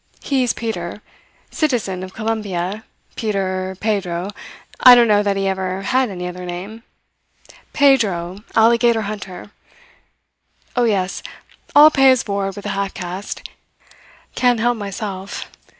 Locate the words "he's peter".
0.23-1.03